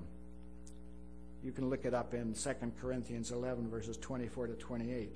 You 1.43 1.51
can 1.51 1.69
look 1.69 1.85
it 1.85 1.93
up 1.93 2.13
in 2.13 2.33
2 2.33 2.49
Corinthians 2.81 3.31
11, 3.31 3.69
verses 3.69 3.97
24 3.97 4.47
to 4.47 4.53
28. 4.53 5.15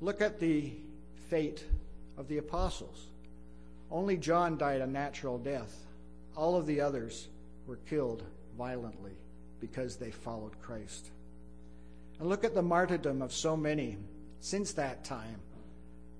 Look 0.00 0.20
at 0.20 0.38
the 0.38 0.72
fate 1.28 1.64
of 2.16 2.28
the 2.28 2.38
apostles. 2.38 3.06
Only 3.90 4.16
John 4.16 4.56
died 4.56 4.80
a 4.80 4.86
natural 4.86 5.38
death. 5.38 5.74
All 6.36 6.56
of 6.56 6.66
the 6.66 6.80
others 6.80 7.28
were 7.66 7.78
killed 7.88 8.22
violently 8.56 9.12
because 9.60 9.96
they 9.96 10.10
followed 10.10 10.60
Christ. 10.62 11.10
And 12.18 12.28
look 12.28 12.44
at 12.44 12.54
the 12.54 12.62
martyrdom 12.62 13.20
of 13.20 13.32
so 13.32 13.56
many 13.56 13.96
since 14.40 14.72
that 14.74 15.04
time 15.04 15.40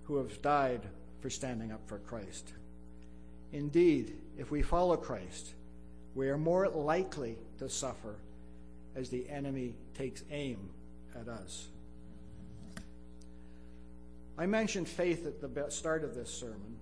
who 0.05 0.17
have 0.17 0.43
died 0.43 0.83
for 1.21 1.31
standing 1.31 1.73
up 1.73 1.81
for 1.87 1.99
Christ. 1.99 2.53
Indeed, 3.53 4.17
if 4.39 4.51
we 4.51 4.63
follow 4.63 4.97
Christ, 4.97 5.55
we 6.15 6.29
are 6.29 6.39
more 6.39 6.69
likely 6.69 7.37
to 7.59 7.69
suffer 7.69 8.17
as 8.97 9.11
the 9.11 9.29
enemy 9.29 9.75
takes 9.97 10.23
aim 10.31 10.71
at 11.19 11.29
us. 11.29 11.69
I 14.39 14.47
mentioned 14.47 14.89
faith 14.89 15.27
at 15.27 15.41
the 15.41 15.71
start 15.71 16.03
of 16.03 16.15
this 16.15 16.31
sermon. 16.31 16.77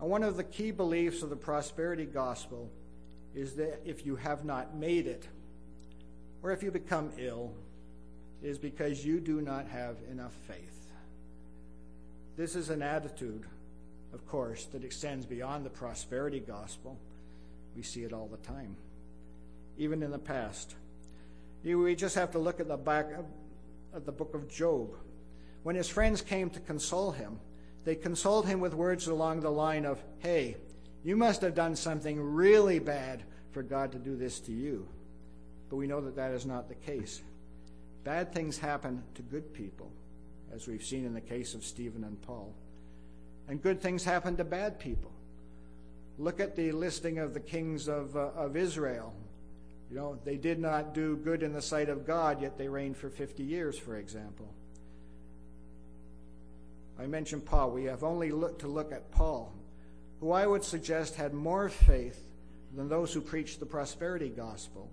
And 0.00 0.08
one 0.08 0.22
of 0.22 0.36
the 0.36 0.44
key 0.44 0.70
beliefs 0.70 1.22
of 1.22 1.30
the 1.30 1.36
prosperity 1.36 2.04
gospel 2.04 2.70
is 3.34 3.54
that 3.54 3.80
if 3.84 4.06
you 4.06 4.16
have 4.16 4.44
not 4.44 4.76
made 4.76 5.06
it, 5.06 5.26
or 6.42 6.52
if 6.52 6.62
you 6.62 6.70
become 6.70 7.10
ill, 7.18 7.52
is 8.42 8.58
because 8.58 9.04
you 9.04 9.18
do 9.18 9.40
not 9.40 9.66
have 9.66 9.96
enough 10.10 10.32
faith. 10.46 10.77
This 12.38 12.54
is 12.54 12.70
an 12.70 12.82
attitude, 12.82 13.46
of 14.14 14.24
course, 14.28 14.66
that 14.66 14.84
extends 14.84 15.26
beyond 15.26 15.66
the 15.66 15.70
prosperity 15.70 16.38
gospel. 16.38 16.96
We 17.74 17.82
see 17.82 18.04
it 18.04 18.12
all 18.12 18.28
the 18.28 18.36
time, 18.36 18.76
even 19.76 20.04
in 20.04 20.12
the 20.12 20.20
past. 20.20 20.76
We 21.64 21.96
just 21.96 22.14
have 22.14 22.30
to 22.30 22.38
look 22.38 22.60
at 22.60 22.68
the 22.68 22.76
back 22.76 23.08
of 23.92 24.06
the 24.06 24.12
book 24.12 24.36
of 24.36 24.48
Job. 24.48 24.94
When 25.64 25.74
his 25.74 25.88
friends 25.88 26.22
came 26.22 26.48
to 26.50 26.60
console 26.60 27.10
him, 27.10 27.40
they 27.84 27.96
consoled 27.96 28.46
him 28.46 28.60
with 28.60 28.72
words 28.72 29.08
along 29.08 29.40
the 29.40 29.50
line 29.50 29.84
of, 29.84 30.00
Hey, 30.20 30.58
you 31.02 31.16
must 31.16 31.40
have 31.40 31.56
done 31.56 31.74
something 31.74 32.20
really 32.20 32.78
bad 32.78 33.24
for 33.50 33.64
God 33.64 33.90
to 33.90 33.98
do 33.98 34.14
this 34.14 34.38
to 34.42 34.52
you. 34.52 34.86
But 35.70 35.74
we 35.74 35.88
know 35.88 36.00
that 36.02 36.14
that 36.14 36.30
is 36.30 36.46
not 36.46 36.68
the 36.68 36.76
case. 36.76 37.20
Bad 38.04 38.32
things 38.32 38.58
happen 38.58 39.02
to 39.16 39.22
good 39.22 39.52
people, 39.52 39.90
as 40.54 40.66
we've 40.66 40.84
seen 40.84 41.04
in 41.04 41.14
the 41.14 41.20
case 41.20 41.54
of 41.54 41.64
Stephen 41.64 42.04
and 42.04 42.20
Paul. 42.22 42.54
And 43.48 43.62
good 43.62 43.80
things 43.80 44.04
happen 44.04 44.36
to 44.36 44.44
bad 44.44 44.78
people. 44.78 45.12
Look 46.18 46.40
at 46.40 46.56
the 46.56 46.72
listing 46.72 47.18
of 47.18 47.32
the 47.32 47.40
kings 47.40 47.88
of, 47.88 48.16
uh, 48.16 48.30
of 48.36 48.56
Israel. 48.56 49.14
You 49.90 49.96
know, 49.96 50.18
they 50.24 50.36
did 50.36 50.58
not 50.58 50.92
do 50.92 51.16
good 51.16 51.42
in 51.42 51.52
the 51.52 51.62
sight 51.62 51.88
of 51.88 52.06
God, 52.06 52.42
yet 52.42 52.58
they 52.58 52.68
reigned 52.68 52.96
for 52.96 53.08
50 53.08 53.42
years, 53.42 53.78
for 53.78 53.96
example. 53.96 54.52
I 56.98 57.06
mentioned 57.06 57.46
Paul. 57.46 57.70
We 57.70 57.84
have 57.84 58.02
only 58.02 58.30
looked 58.30 58.60
to 58.62 58.68
look 58.68 58.92
at 58.92 59.10
Paul, 59.12 59.52
who 60.20 60.32
I 60.32 60.46
would 60.46 60.64
suggest 60.64 61.14
had 61.14 61.32
more 61.32 61.68
faith 61.68 62.20
than 62.74 62.88
those 62.88 63.12
who 63.12 63.20
preach 63.20 63.58
the 63.58 63.66
prosperity 63.66 64.28
gospel, 64.28 64.90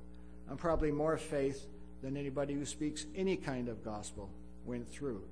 and 0.48 0.58
probably 0.58 0.92
more 0.92 1.18
faith 1.18 1.66
than 2.04 2.16
anybody 2.16 2.54
who 2.54 2.66
speaks 2.66 3.06
any 3.16 3.36
kind 3.36 3.68
of 3.68 3.84
gospel 3.84 4.30
went 4.66 4.88
through. 4.88 5.24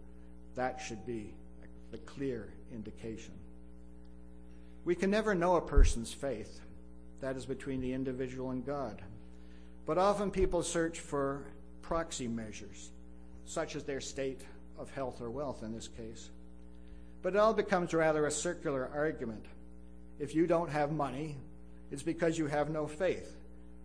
That 0.55 0.79
should 0.81 1.05
be 1.05 1.33
the 1.91 1.98
clear 2.00 2.50
indication. 2.74 3.33
We 4.86 4.95
can 4.95 5.10
never 5.10 5.33
know 5.33 5.55
a 5.55 5.62
person's 5.62 6.12
faith. 6.12 6.60
That 7.22 7.37
is 7.37 7.46
between 7.46 7.81
the 7.81 7.94
individual 7.94 8.51
and 8.51 8.66
God. 8.66 9.01
But 9.85 9.98
often 9.98 10.31
people 10.31 10.63
search 10.63 11.00
for 11.00 11.46
proxy 11.81 12.27
measures, 12.27 12.92
such 13.46 13.75
as 13.75 13.83
their 13.83 14.01
state 14.01 14.42
of 14.77 14.92
health 14.92 15.22
or 15.22 15.29
wealth 15.29 15.63
in 15.63 15.74
this 15.74 15.87
case. 15.87 16.29
But 17.22 17.35
it 17.35 17.39
all 17.39 17.53
becomes 17.53 17.94
rather 17.94 18.25
a 18.25 18.31
circular 18.31 18.89
argument. 18.94 19.46
If 20.20 20.35
you 20.35 20.48
don't 20.48 20.70
have 20.70 20.92
money, 20.92 21.37
it's 21.92 22.03
because 22.03 22.37
you 22.37 22.48
have 22.48 22.70
no 22.70 22.87
faith. 22.87 23.37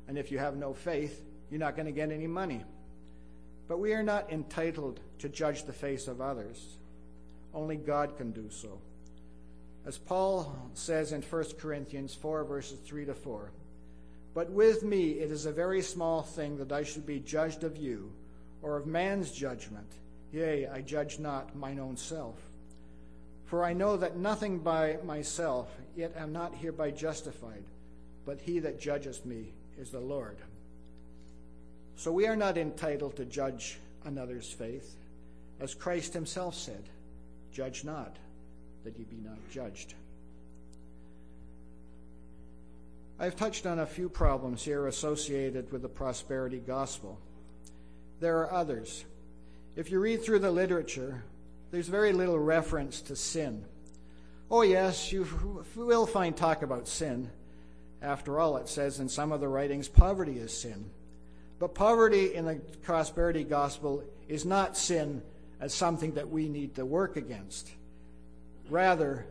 And 0.09 0.19
if 0.19 0.33
you 0.33 0.39
have 0.39 0.57
no 0.57 0.75
faith, 0.75 1.23
you're 1.51 1.61
not 1.61 1.77
going 1.77 1.87
to 1.87 1.93
get 1.93 2.11
any 2.11 2.27
money. 2.27 2.65
But 3.69 3.79
we 3.79 3.93
are 3.93 4.03
not 4.03 4.33
entitled 4.33 4.99
to 5.19 5.29
judge 5.29 5.65
the 5.65 5.73
face 5.73 6.09
of 6.09 6.21
others. 6.21 6.79
Only 7.55 7.77
God 7.77 8.17
can 8.17 8.33
do 8.33 8.49
so. 8.51 8.81
As 9.87 9.99
Paul 9.99 10.55
says 10.75 11.13
in 11.13 11.23
1 11.23 11.45
Corinthians 11.59 12.15
4, 12.15 12.45
verses 12.45 12.79
3 12.81 13.07
to 13.07 13.15
4 13.15 13.51
But 14.35 14.51
with 14.51 14.83
me 14.83 15.13
it 15.13 15.31
is 15.31 15.47
a 15.47 15.53
very 15.53 15.83
small 15.83 16.23
thing 16.23 16.57
that 16.59 16.73
I 16.73 16.83
should 16.83 17.07
be 17.07 17.21
judged 17.21 17.63
of 17.63 17.77
you, 17.77 18.11
or 18.63 18.77
of 18.77 18.87
man's 18.87 19.31
judgment. 19.31 19.91
Yea, 20.33 20.67
I 20.67 20.81
judge 20.81 21.19
not 21.19 21.57
mine 21.57 21.79
own 21.79 21.97
self. 21.97 22.37
For 23.47 23.65
I 23.65 23.73
know 23.73 23.97
that 23.97 24.17
nothing 24.17 24.59
by 24.59 24.99
myself, 25.05 25.71
yet 25.97 26.15
am 26.17 26.33
not 26.33 26.55
hereby 26.55 26.91
justified, 26.91 27.65
but 28.27 28.41
he 28.41 28.59
that 28.59 28.81
judgeth 28.81 29.25
me 29.25 29.53
is 29.79 29.91
the 29.91 30.01
Lord. 30.01 30.37
So 31.99 32.13
we 32.13 32.29
are 32.29 32.37
not 32.37 32.57
entitled 32.57 33.17
to 33.17 33.25
judge 33.25 33.77
another's 34.05 34.49
faith. 34.49 34.95
As 35.59 35.75
Christ 35.75 36.15
himself 36.15 36.55
said, 36.55 36.85
Judge 37.53 37.83
not, 37.83 38.15
that 38.85 38.97
ye 38.97 39.05
be 39.05 39.17
not 39.17 39.39
judged. 39.51 39.95
I've 43.19 43.35
touched 43.35 43.67
on 43.67 43.81
a 43.81 43.87
few 43.87 44.09
problems 44.09 44.63
here 44.63 44.87
associated 44.87 45.73
with 45.73 45.83
the 45.83 45.89
prosperity 45.89 46.63
gospel. 46.65 47.19
There 48.21 48.39
are 48.43 48.53
others. 48.53 49.05
If 49.75 49.91
you 49.91 49.99
read 49.99 50.23
through 50.23 50.39
the 50.39 50.53
literature, 50.53 51.25
there's 51.73 51.89
very 51.89 52.13
little 52.13 52.39
reference 52.39 53.01
to 53.03 53.17
sin. 53.17 53.65
Oh, 54.53 54.63
yes, 54.63 55.11
you 55.11 55.27
will 55.75 56.07
find 56.07 56.37
talk 56.37 56.63
about 56.63 56.87
sin. 56.87 57.29
After 58.01 58.39
all, 58.39 58.57
it 58.59 58.69
says 58.69 59.01
in 59.01 59.09
some 59.09 59.33
of 59.33 59.41
the 59.41 59.49
writings, 59.49 59.89
poverty 59.89 60.39
is 60.39 60.57
sin. 60.57 60.91
But 61.59 61.75
poverty 61.75 62.35
in 62.35 62.45
the 62.45 62.57
prosperity 62.83 63.45
gospel 63.45 64.05
is 64.29 64.45
not 64.45 64.77
sin 64.77 65.23
as 65.61 65.75
something 65.75 66.13
that 66.13 66.29
we 66.29 66.49
need 66.49 66.77
to 66.77 66.85
work 66.85 67.17
against. 67.17 67.69
Rather, 68.71 69.27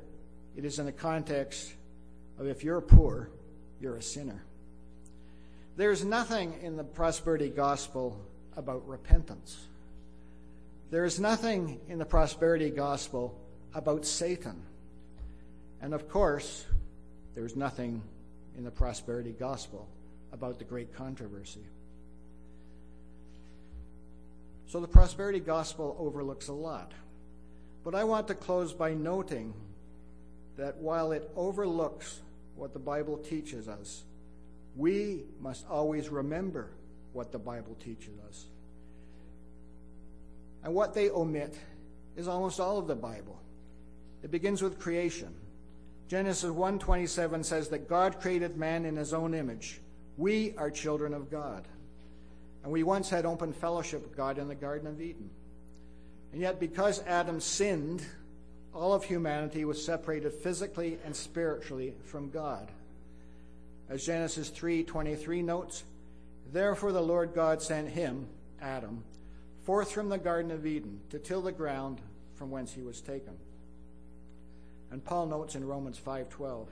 it 0.56 0.66
is 0.66 0.80
in 0.80 0.86
the 0.86 0.92
context 0.92 1.72
of 2.38 2.48
if 2.48 2.64
you're 2.64 2.82
poor, 2.82 3.30
you're 3.80 3.96
a 3.96 4.02
sinner. 4.02 4.44
There's 5.78 6.04
nothing 6.04 6.56
in 6.62 6.76
the 6.76 6.84
prosperity 6.84 7.50
gospel 7.50 8.20
about 8.56 8.88
repentance. 8.88 9.58
There 10.90 11.06
is 11.06 11.20
nothing 11.20 11.80
in 11.88 12.00
the 12.00 12.06
prosperity 12.06 12.72
gospel 12.72 13.40
about 13.74 14.06
Satan. 14.06 14.62
And 15.82 15.94
of 15.94 16.10
course, 16.10 16.66
there's 17.36 17.56
nothing 17.56 18.02
in 18.58 18.64
the 18.64 18.72
prosperity 18.72 19.36
gospel 19.38 19.88
about 20.34 20.58
the 20.58 20.66
great 20.66 20.96
controversy. 20.96 21.64
So 24.68 24.82
the 24.82 24.88
prosperity 24.88 25.40
gospel 25.40 25.96
overlooks 25.98 26.50
a 26.50 26.54
lot. 26.54 26.92
But 27.84 27.96
I 27.96 28.04
want 28.04 28.28
to 28.28 28.36
close 28.36 28.74
by 28.74 28.94
noting 28.94 29.54
that 30.58 30.76
while 30.78 31.14
it 31.14 31.30
overlooks 31.36 32.20
what 32.56 32.74
the 32.74 32.80
Bible 32.80 33.18
teaches 33.18 33.70
us, 33.70 34.04
we 34.76 35.24
must 35.40 35.66
always 35.70 36.10
remember 36.10 36.70
what 37.14 37.32
the 37.32 37.40
Bible 37.40 37.76
teaches 37.84 38.14
us. 38.28 38.46
And 40.64 40.74
what 40.74 40.94
they 40.94 41.10
omit 41.10 41.58
is 42.18 42.28
almost 42.28 42.60
all 42.60 42.78
of 42.78 42.88
the 42.88 42.96
Bible. 42.96 43.40
It 44.22 44.32
begins 44.32 44.62
with 44.62 44.80
creation. 44.80 45.34
Genesis 46.10 46.52
1:27 46.52 47.44
says 47.44 47.70
that 47.70 47.88
God 47.88 48.20
created 48.20 48.58
man 48.58 48.86
in 48.86 48.98
his 48.98 49.14
own 49.14 49.34
image. 49.34 49.82
We 50.18 50.56
are 50.58 50.72
children 50.72 51.14
of 51.14 51.30
God. 51.30 51.68
And 52.68 52.74
we 52.74 52.84
once 52.84 53.10
had 53.10 53.26
open 53.26 53.54
fellowship 53.54 54.04
with 54.04 54.18
God 54.18 54.38
in 54.38 54.50
the 54.50 54.54
Garden 54.54 54.88
of 54.88 55.00
Eden. 55.00 55.30
And 56.34 56.42
yet 56.42 56.60
because 56.60 57.02
Adam 57.08 57.40
sinned, 57.40 58.06
all 58.74 58.94
of 58.94 59.06
humanity 59.06 59.64
was 59.64 59.82
separated 59.86 60.34
physically 60.34 61.00
and 61.06 61.16
spiritually 61.16 61.94
from 62.04 62.30
God. 62.30 62.70
As 63.88 64.06
Genesis 64.06 64.50
3:23 64.50 65.42
notes, 65.46 65.86
therefore 66.52 66.92
the 66.92 67.02
Lord 67.02 67.34
God 67.34 67.62
sent 67.62 67.88
him, 67.88 68.28
Adam, 68.60 69.06
forth 69.64 69.94
from 69.94 70.10
the 70.10 70.18
Garden 70.18 70.52
of 70.52 70.66
Eden 70.66 71.00
to 71.12 71.20
till 71.20 71.42
the 71.42 71.54
ground 71.54 72.02
from 72.36 72.52
whence 72.52 72.74
he 72.74 72.82
was 72.82 73.00
taken. 73.00 73.38
And 74.92 75.06
Paul 75.06 75.28
notes 75.28 75.56
in 75.56 75.66
Romans 75.66 75.98
5:12, 75.98 76.68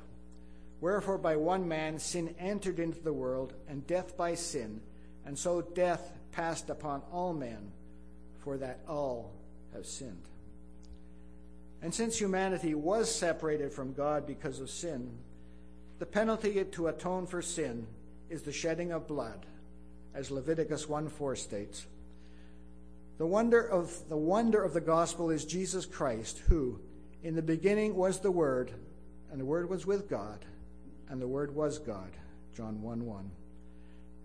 Wherefore 0.82 1.18
by 1.18 1.38
one 1.38 1.70
man 1.70 2.00
sin 2.00 2.36
entered 2.38 2.80
into 2.82 3.00
the 3.00 3.14
world, 3.14 3.54
and 3.70 3.88
death 3.88 4.18
by 4.18 4.36
sin, 4.36 4.82
and 5.26 5.38
so 5.38 5.62
death 5.62 6.12
passed 6.32 6.70
upon 6.70 7.02
all 7.12 7.34
men, 7.34 7.72
for 8.40 8.58
that 8.58 8.80
all 8.88 9.32
have 9.74 9.86
sinned. 9.86 10.28
And 11.82 11.94
since 11.94 12.18
humanity 12.18 12.74
was 12.76 13.14
separated 13.14 13.72
from 13.72 13.94
God 13.94 14.26
because 14.26 14.60
of 14.60 14.70
sin, 14.70 15.12
the 16.00 16.06
penalty 16.06 16.64
to 16.64 16.88
atone 16.88 17.26
for 17.28 17.42
sin 17.42 17.88
is 18.30 18.42
the 18.42 18.52
shedding 18.52 18.92
of 18.92 19.08
blood, 19.08 19.46
as 20.14 20.32
Leviticus 20.32 20.88
1:4 20.88 21.36
states. 21.36 21.86
The 23.18 23.26
wonder 23.26 23.62
of 23.62 24.10
the 24.10 24.18
wonder 24.18 24.62
of 24.62 24.74
the 24.74 24.82
gospel 24.82 25.30
is 25.30 25.46
Jesus 25.46 25.86
Christ, 25.86 26.40
who 26.48 26.80
in 27.24 27.36
the 27.36 27.42
beginning 27.42 27.96
was 27.96 28.20
the 28.20 28.32
word, 28.32 28.72
and 29.32 29.40
the 29.40 29.46
word 29.46 29.70
was 29.70 29.86
with 29.86 30.10
God, 30.10 30.46
and 31.10 31.22
the 31.22 31.28
word 31.28 31.56
was 31.56 31.80
God. 31.80 32.12
John 32.54 32.82
1 32.82 33.06
1. 33.06 33.32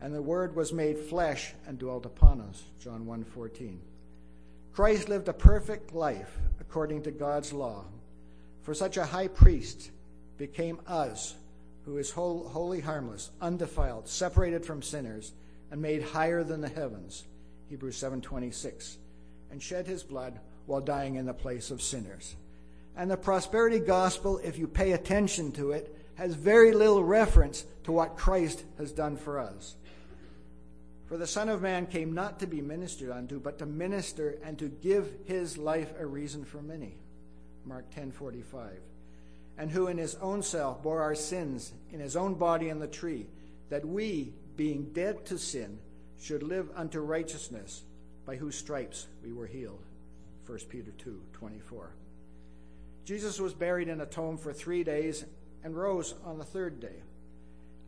And 0.01 0.15
the 0.15 0.23
word 0.23 0.57
was 0.57 0.73
made 0.73 0.99
flesh 0.99 1.53
and 1.67 1.79
dwelt 1.79 2.07
upon 2.07 2.41
us. 2.41 2.63
John 2.81 3.07
1:14 3.07 3.79
Christ 4.73 5.09
lived 5.09 5.29
a 5.29 5.33
perfect 5.33 5.93
life 5.93 6.39
according 6.61 7.03
to 7.03 7.11
God's 7.11 7.53
law. 7.53 7.85
For 8.63 8.73
such 8.75 8.97
a 8.97 9.05
high 9.05 9.29
priest 9.29 9.91
became 10.39 10.81
us, 10.87 11.35
who 11.85 11.99
is 11.99 12.11
wholly 12.11 12.81
harmless, 12.81 13.31
undefiled, 13.41 14.09
separated 14.09 14.65
from 14.65 14.83
sinners, 14.83 15.33
and 15.71 15.83
made 15.83 16.03
higher 16.03 16.45
than 16.45 16.61
the 16.61 16.69
heavens. 16.69 17.25
Hebrews 17.69 17.97
7:26, 17.97 18.97
and 19.51 19.63
shed 19.63 19.87
his 19.87 20.03
blood 20.03 20.41
while 20.67 20.81
dying 20.81 21.17
in 21.17 21.27
the 21.27 21.35
place 21.35 21.71
of 21.71 21.83
sinners. 21.83 22.37
And 22.97 23.11
the 23.11 23.17
prosperity 23.17 23.81
gospel, 23.81 24.39
if 24.39 24.59
you 24.59 24.67
pay 24.67 24.93
attention 24.93 25.53
to 25.53 25.73
it, 25.73 25.95
has 26.15 26.35
very 26.35 26.73
little 26.73 27.03
reference 27.03 27.65
to 27.85 27.93
what 27.93 28.17
Christ 28.17 28.65
has 28.79 28.93
done 28.93 29.17
for 29.17 29.39
us. 29.39 29.75
For 31.11 31.17
the 31.17 31.27
Son 31.27 31.49
of 31.49 31.61
Man 31.61 31.89
came 31.89 32.13
not 32.13 32.39
to 32.39 32.47
be 32.47 32.61
ministered 32.61 33.11
unto, 33.11 33.41
but 33.41 33.59
to 33.59 33.67
minister 33.67 34.39
and 34.45 34.57
to 34.61 34.69
give 34.69 35.13
his 35.25 35.59
life 35.59 35.93
a 35.99 36.07
reason 36.07 36.45
for 36.45 36.63
many. 36.63 36.95
Mark 37.65 37.91
10:45. 37.91 38.79
And 39.59 39.73
who 39.73 39.89
in 39.89 39.99
his 39.99 40.15
own 40.15 40.45
self 40.45 40.85
bore 40.85 41.03
our 41.03 41.17
sins 41.17 41.73
in 41.91 41.99
his 41.99 42.15
own 42.15 42.35
body 42.35 42.71
on 42.71 42.79
the 42.79 42.87
tree, 42.87 43.27
that 43.71 43.85
we, 43.85 44.33
being 44.55 44.93
dead 44.93 45.27
to 45.27 45.37
sin, 45.37 45.81
should 46.17 46.45
live 46.45 46.71
unto 46.77 47.01
righteousness, 47.01 47.83
by 48.25 48.37
whose 48.37 48.55
stripes 48.55 49.09
we 49.25 49.33
were 49.33 49.49
healed. 49.49 49.83
1 50.47 50.69
Peter 50.69 50.93
2:24. 50.93 51.91
Jesus 53.05 53.41
was 53.41 53.53
buried 53.53 53.89
in 53.89 54.01
a 54.01 54.07
tomb 54.07 54.39
for 54.39 54.53
3 54.53 54.85
days 54.85 55.25
and 55.65 55.77
rose 55.77 56.15
on 56.25 56.39
the 56.39 56.45
third 56.45 56.79
day. 56.79 57.03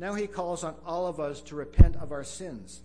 Now 0.01 0.15
he 0.15 0.27
calls 0.27 0.65
on 0.65 0.75
all 0.85 1.07
of 1.07 1.21
us 1.21 1.41
to 1.43 1.55
repent 1.55 1.95
of 1.95 2.11
our 2.11 2.25
sins 2.25 2.81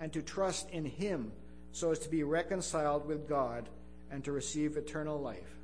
and 0.00 0.12
to 0.12 0.22
trust 0.22 0.70
in 0.70 0.84
him 0.84 1.32
so 1.72 1.90
as 1.90 1.98
to 2.00 2.08
be 2.08 2.22
reconciled 2.22 3.06
with 3.06 3.28
God 3.28 3.68
and 4.10 4.24
to 4.24 4.32
receive 4.32 4.76
eternal 4.76 5.20
life. 5.20 5.56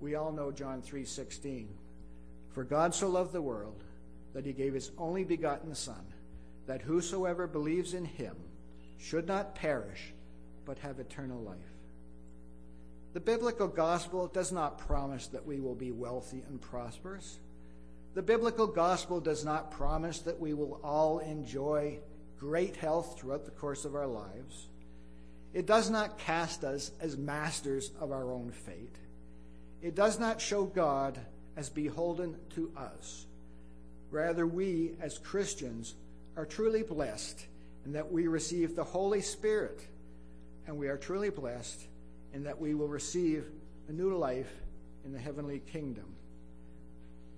We 0.00 0.14
all 0.14 0.32
know 0.32 0.50
John 0.50 0.82
3:16. 0.82 1.68
For 2.50 2.64
God 2.64 2.94
so 2.94 3.08
loved 3.08 3.32
the 3.32 3.40
world 3.40 3.82
that 4.34 4.44
he 4.44 4.52
gave 4.52 4.74
his 4.74 4.90
only 4.98 5.24
begotten 5.24 5.74
son 5.74 6.04
that 6.66 6.82
whosoever 6.82 7.46
believes 7.46 7.94
in 7.94 8.04
him 8.04 8.36
should 8.98 9.26
not 9.26 9.54
perish 9.54 10.12
but 10.64 10.78
have 10.78 10.98
eternal 10.98 11.40
life. 11.40 11.58
The 13.12 13.20
biblical 13.20 13.68
gospel 13.68 14.26
does 14.26 14.52
not 14.52 14.78
promise 14.78 15.26
that 15.28 15.44
we 15.44 15.60
will 15.60 15.74
be 15.74 15.92
wealthy 15.92 16.42
and 16.48 16.60
prosperous. 16.60 17.38
The 18.14 18.22
biblical 18.22 18.66
gospel 18.66 19.20
does 19.20 19.44
not 19.44 19.70
promise 19.70 20.20
that 20.20 20.40
we 20.40 20.54
will 20.54 20.80
all 20.82 21.18
enjoy 21.18 21.98
great 22.42 22.74
health 22.74 23.20
throughout 23.20 23.44
the 23.44 23.52
course 23.52 23.84
of 23.84 23.94
our 23.94 24.08
lives. 24.08 24.66
It 25.54 25.64
does 25.64 25.90
not 25.90 26.18
cast 26.18 26.64
us 26.64 26.90
as 27.00 27.16
masters 27.16 27.92
of 28.00 28.10
our 28.10 28.32
own 28.32 28.50
fate. 28.50 28.96
It 29.80 29.94
does 29.94 30.18
not 30.18 30.40
show 30.40 30.64
God 30.64 31.20
as 31.56 31.70
beholden 31.70 32.34
to 32.56 32.72
us. 32.76 33.26
Rather, 34.10 34.44
we 34.44 34.96
as 35.00 35.18
Christians 35.18 35.94
are 36.36 36.44
truly 36.44 36.82
blessed 36.82 37.46
in 37.84 37.92
that 37.92 38.10
we 38.10 38.26
receive 38.26 38.74
the 38.74 38.82
Holy 38.82 39.20
Spirit, 39.20 39.80
and 40.66 40.76
we 40.76 40.88
are 40.88 40.96
truly 40.96 41.30
blessed 41.30 41.86
in 42.34 42.42
that 42.42 42.60
we 42.60 42.74
will 42.74 42.88
receive 42.88 43.44
a 43.88 43.92
new 43.92 44.16
life 44.16 44.50
in 45.04 45.12
the 45.12 45.18
heavenly 45.20 45.60
kingdom. 45.60 46.16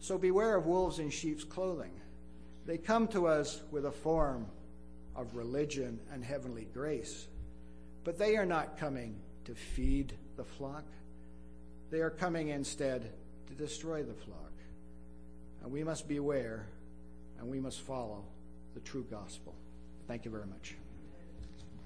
So 0.00 0.16
beware 0.16 0.56
of 0.56 0.64
wolves 0.64 0.98
in 0.98 1.10
sheep's 1.10 1.44
clothing. 1.44 1.92
They 2.64 2.78
come 2.78 3.06
to 3.08 3.26
us 3.26 3.60
with 3.70 3.84
a 3.84 3.92
form 3.92 4.46
of 5.16 5.34
religion 5.34 6.00
and 6.12 6.24
heavenly 6.24 6.66
grace. 6.72 7.26
But 8.04 8.18
they 8.18 8.36
are 8.36 8.46
not 8.46 8.78
coming 8.78 9.16
to 9.44 9.54
feed 9.54 10.14
the 10.36 10.44
flock, 10.44 10.84
they 11.90 12.00
are 12.00 12.10
coming 12.10 12.48
instead 12.48 13.12
to 13.46 13.54
destroy 13.54 14.02
the 14.02 14.14
flock. 14.14 14.52
And 15.62 15.70
we 15.70 15.84
must 15.84 16.08
beware 16.08 16.66
and 17.38 17.48
we 17.48 17.60
must 17.60 17.80
follow 17.80 18.24
the 18.74 18.80
true 18.80 19.06
gospel. 19.10 19.54
Thank 20.08 20.24
you 20.24 20.30
very 20.30 20.46
much. 20.46 20.74